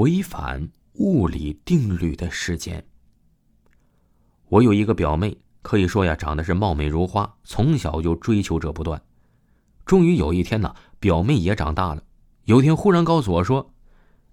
[0.00, 2.82] 违反物理定律的事件。
[4.48, 9.02] 我有一个表妹，可以说呀，长得是貌美如花，从小就追求者不断。
[9.84, 12.02] 终于有一天呢，表妹也长大了，
[12.46, 13.74] 有天忽然告诉我说：“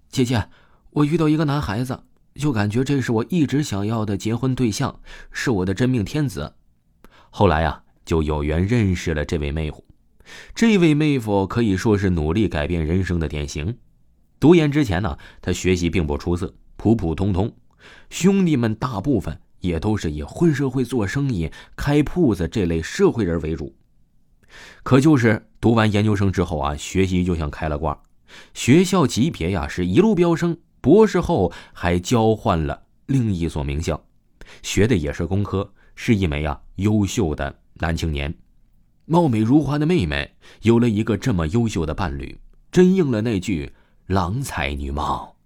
[0.08, 0.48] 姐姐，
[0.88, 2.02] 我遇到一个男孩子，
[2.34, 4.98] 就感觉这是我一直想要的结婚对象，
[5.30, 6.54] 是我的真命天子。”
[7.28, 9.84] 后来呀，就有缘认识了这位妹夫。
[10.54, 13.76] 这位妹夫可以说是努力改变人生的典型。
[14.40, 17.54] 读研之前呢，他学习并不出色，普普通通。
[18.10, 19.40] 兄弟们大部分。
[19.60, 23.74] 也都是以混社会做生意、开铺子这类社会人为主。
[24.84, 28.00] 可就是读完研究生之后啊，学习就像开了挂，
[28.54, 34.00] 学校级别呀是一路飙升，博士后还交换了另一所名校，
[34.62, 38.32] 学的也是工科，是一枚啊优秀的男青年。
[39.06, 42.38] 貌美如花的妹妹有了一个这么优秀的伴侣，
[42.70, 43.72] 真应了那句
[44.08, 45.36] “郎才女貌”。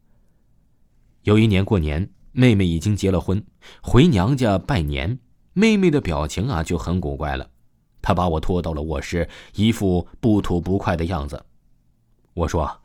[1.23, 2.11] 有一年过年。
[2.35, 3.45] 妹妹已经结了婚，
[3.83, 5.19] 回娘家拜年，
[5.53, 7.51] 妹妹的表情啊就很古怪了。
[8.01, 11.45] 她把我拖到了卧室，一副不吐不快的样子。
[12.33, 12.81] 我说：“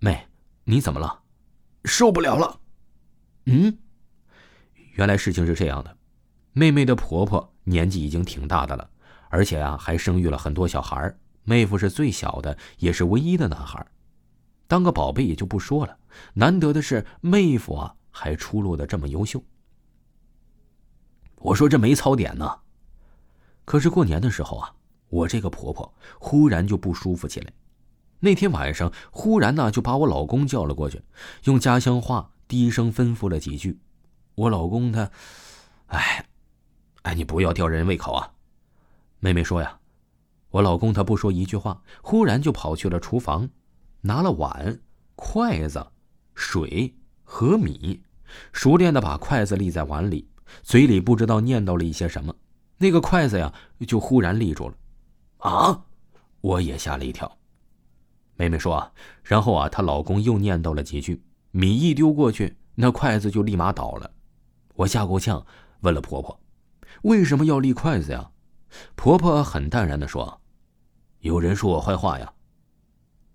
[0.00, 0.26] 妹，
[0.64, 1.20] 你怎么了？
[1.84, 2.58] 受不了了。”
[3.46, 3.78] 嗯，
[4.94, 5.96] 原来事情是这样的，
[6.52, 8.90] 妹妹的婆婆年纪已经挺大的了，
[9.28, 13.86] 而且啊还生育了很多小孩妹夫是最小的，也是唯一的男孩
[14.70, 15.98] 当个宝贝也就不说了，
[16.34, 17.96] 难得的是妹夫啊。
[18.12, 19.40] 还出落的这么优秀，
[21.36, 22.58] 我说这没槽点呢。
[23.64, 24.74] 可是过年的时候啊，
[25.08, 27.52] 我这个婆婆忽然就不舒服起来。
[28.18, 31.00] 那天晚上，忽然呢就把我老公叫了过去，
[31.44, 33.78] 用家乡话低声吩咐了几句。
[34.34, 35.08] 我老公他，
[35.86, 36.26] 哎，
[37.02, 38.32] 哎，你不要吊人胃口啊。
[39.20, 39.78] 妹妹说呀，
[40.50, 43.48] 我老公他不说一句话，忽然就跑去了厨房，
[44.00, 44.80] 拿了碗、
[45.14, 45.86] 筷子、
[46.34, 46.94] 水。
[47.32, 48.02] 和米，
[48.52, 50.28] 熟练的把筷子立在碗里，
[50.64, 52.34] 嘴里不知道念叨了一些什么，
[52.76, 53.54] 那个筷子呀
[53.86, 54.74] 就忽然立住了。
[55.38, 55.80] 啊！
[56.40, 57.38] 我也吓了一跳。
[58.34, 58.92] 妹妹说啊，
[59.22, 64.10] 然后啊，她老公又念叨了几句，米一丢过去，那筷子就立马倒了。
[64.74, 65.46] 我吓够呛，
[65.82, 66.40] 问了婆婆，
[67.02, 68.28] 为什么要立筷子呀？
[68.96, 70.40] 婆婆很淡然的说，
[71.20, 72.32] 有人说我坏话呀，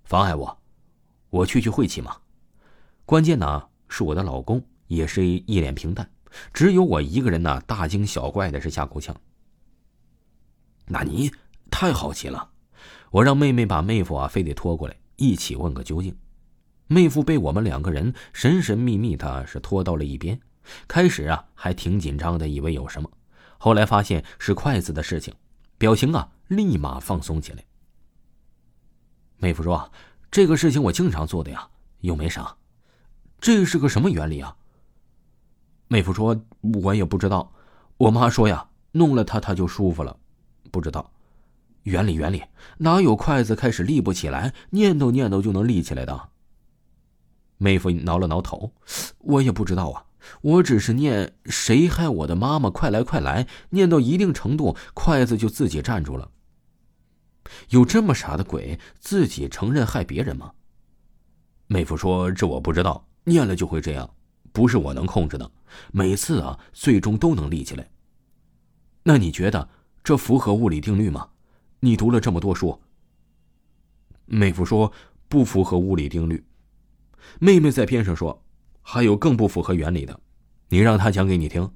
[0.06, 0.58] 妨碍我，
[1.30, 2.16] 我去去晦气嘛。
[3.06, 3.68] 关键呢。
[3.88, 6.10] 是我的老公，也是一脸平淡，
[6.52, 9.16] 只有我一个人呢，大惊小怪的是吓够呛。
[10.88, 11.32] 那你
[11.70, 12.50] 太好奇了，
[13.12, 16.18] 我让妹妹把妹夫啊，非得拖过来一起问个究竟。
[16.88, 20.38] 妹夫被我们两个人神神秘秘的是拖到了一边，
[20.88, 23.10] 开始啊还挺紧张的，以为有什么，
[23.60, 25.34] 后来发现是筷子的事情，
[25.78, 27.64] 表情啊立马放松起来。
[29.38, 29.92] 妹夫说
[30.32, 31.68] ：“这个事情我经常做的呀，
[32.02, 32.56] 又没啥。”
[33.40, 34.56] 这是个什么原理啊？
[35.88, 36.40] 妹夫说
[36.84, 37.52] ：“我也不知道。
[37.98, 40.18] 我妈说呀，弄了它它就舒服了。
[40.72, 41.12] 不知道
[41.84, 42.44] 原理原理，
[42.80, 46.30] 哪有筷子开始立不起来，念叨念叨就能立起来的？”
[47.58, 48.72] 妹夫挠了挠头
[49.20, 50.06] ：“我也不知道啊，
[50.42, 56.32] 我只是念‘谁害我的妈妈，快来快来’，念到一定程度，筷子就自己站住了。
[57.70, 60.52] 有这么傻的鬼，自己承认害别人吗？”
[61.68, 64.08] 妹夫说：“这我不知道。”念了就会这样，
[64.52, 65.52] 不是我能控制的。
[65.92, 67.90] 每次啊，最终都能立起来。
[69.02, 69.68] 那你觉得
[70.04, 71.28] 这符合物理定律吗？
[71.80, 72.80] 你读了这么多书。
[74.28, 74.92] 妹夫说
[75.28, 76.46] 不符合物理定律。
[77.40, 78.44] 妹妹在边上说，
[78.84, 80.20] 还有更不符合原理的，
[80.70, 81.68] 你让他讲给你听。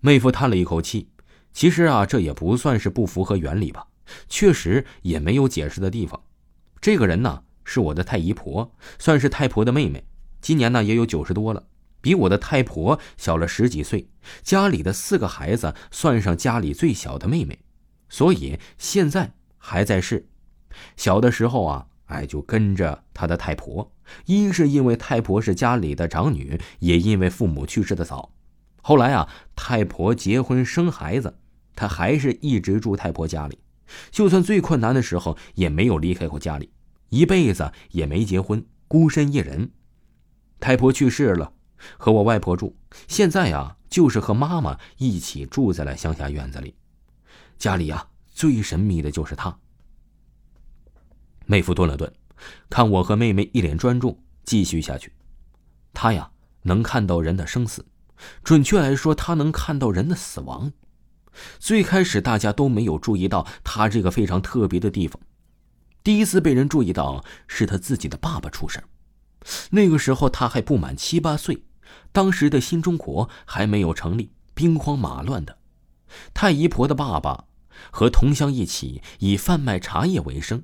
[0.00, 1.08] 妹夫叹了一口气，
[1.52, 3.88] 其实啊，这也不算是不符合原理吧，
[4.28, 6.20] 确实也没有解释的地方。
[6.80, 10.04] 这个人呢，是我的太姨婆，算是太婆的妹妹。
[10.40, 11.66] 今年呢也有九十多了，
[12.00, 14.08] 比我的太婆小了十几岁。
[14.42, 17.58] 家里的四个孩子，算上家里最小的妹妹，
[18.08, 20.28] 所以现在还在世。
[20.96, 23.92] 小的时候啊，哎，就跟着他的太婆。
[24.26, 28.30] 一是因为太婆是家里的长女，也因为父母去世的早。
[28.82, 31.38] 后来啊，太婆结婚生孩子，
[31.74, 33.58] 他还是一直住太婆家里。
[34.10, 36.70] 就算最困难的时候，也没有离开过家里，
[37.08, 39.70] 一辈子也没结婚，孤身一人。
[40.58, 41.52] 太婆去世了，
[41.96, 42.76] 和我外婆住。
[43.08, 46.74] 现在呀，就是和妈妈一起住在了乡下院子里。
[47.58, 49.58] 家里呀，最神秘的就是她。
[51.44, 52.12] 妹夫顿了顿，
[52.68, 55.12] 看我和妹妹一脸专注，继续下去。
[55.92, 56.30] 他呀，
[56.62, 57.86] 能看到人的生死，
[58.42, 60.72] 准确来说，他能看到人的死亡。
[61.58, 65.20] 最开始大家都没有注意到他这个非常特别的地方。
[66.02, 68.82] 第一次被人注意到，是他自己的爸爸出事
[69.70, 71.64] 那个时候他还不满七八岁，
[72.12, 75.58] 当时的新中国还没有成立，兵荒马乱的。
[76.32, 77.44] 太姨婆的爸爸
[77.90, 80.62] 和同乡一起以贩卖茶叶为生。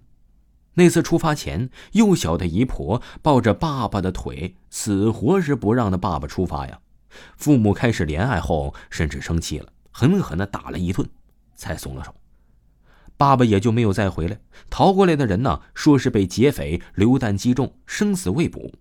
[0.75, 6.81] 那次出发前，幼小的姨婆抱着爸爸的腿，死活是不让的爸爸出发呀。
[7.37, 11.09] 父母开始怜爱后，甚至生气了，狠狠的打了一顿，
[11.55, 12.13] 才松了手。
[13.17, 14.41] 爸爸也就没有再回来。
[14.69, 18.73] 逃过来的人呢，说是被劫匪榴弹击中，生死未卜。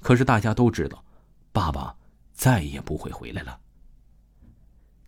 [0.00, 1.04] 可是大家都知道，
[1.52, 1.94] 爸爸
[2.32, 3.60] 再也不会回来了。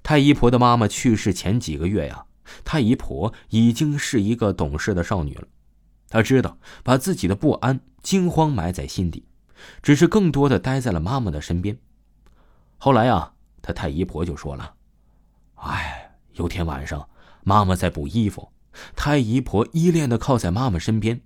[0.02, 2.26] 太姨婆的妈妈去世前几个月呀，
[2.64, 5.48] 太姨婆已经是一个懂事的少女了。
[6.08, 9.26] 她知道把自己的不安、惊慌埋在心底，
[9.82, 11.76] 只是更多的待在了妈妈的身边。
[12.78, 13.32] 后来啊，
[13.62, 14.74] 她太姨婆就说了
[15.60, 17.08] ：“哎，有天晚上，
[17.44, 18.52] 妈妈在补衣服，
[18.96, 21.20] 太姨婆依恋的靠在妈妈身边，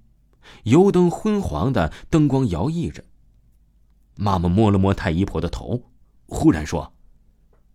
[0.65, 3.05] 油灯昏黄的灯光摇曳着。
[4.17, 5.91] 妈妈摸了摸太姨婆的头，
[6.27, 6.93] 忽然说：‘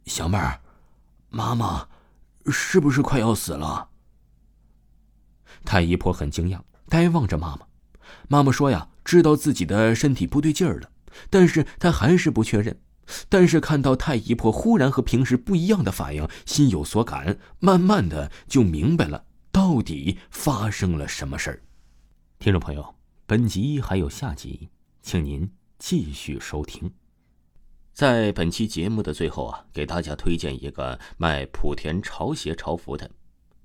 [0.05, 0.61] 小妹儿。’”
[1.31, 1.87] 妈妈，
[2.47, 3.89] 是不是快要死了？
[5.63, 7.67] 太姨婆很惊讶，呆望着妈妈。
[8.27, 10.89] 妈妈说：“呀，知道自己的身体不对劲儿了，
[11.29, 12.81] 但是她还是不确认。
[13.27, 21.61] 但是看到太姨婆忽然和平时不一样的反应，心有所感，慢慢的就明白了到底发生了什么事儿。”
[22.39, 22.95] 听众朋友，
[23.25, 24.69] 本集还有下集，
[25.01, 26.91] 请您继续收听。
[27.93, 33.11] 在本期节目的最后啊，给大家推荐一个卖莆田潮鞋潮服的，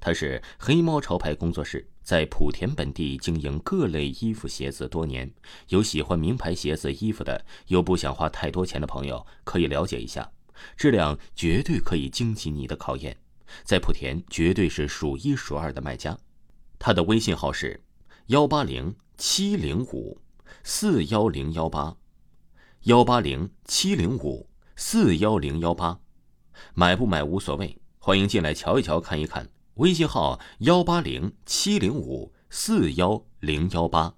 [0.01, 5.33] 他是黑猫潮牌工作室，在莆田本地经营各类衣服鞋子多年，
[5.69, 10.31] 有喜欢名牌鞋子衣服的，又不想花太多钱的朋友，可以了解一下，
[10.77, 13.17] 质量绝对可以经起你的考验，
[13.65, 16.17] 在莆田绝对是数一数二的卖家。
[16.79, 17.83] 他的微信号是
[18.27, 20.21] 幺八零七零五
[20.63, 21.97] 四幺零幺八。
[22.83, 24.47] 幺八零七零五
[24.77, 25.99] 四幺零幺八，
[26.75, 29.49] 买不买无所谓，欢迎进来瞧一瞧看一看。
[29.77, 34.15] 微信号幺八零七零五四幺零幺八。